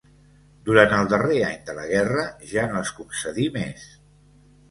Durant 0.69 0.93
el 0.99 1.09
darrer 1.09 1.35
any 1.49 1.59
de 1.67 1.75
la 1.81 1.83
guerra, 1.91 2.25
ja 2.53 2.65
no 2.71 2.81
es 2.87 2.93
concedí 3.01 3.45
més. 3.59 3.87